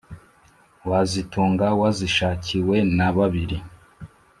wazitunga 0.89 1.67
wazishakiwe 1.81 2.75
na 2.97 3.07
babiri. 3.17 3.57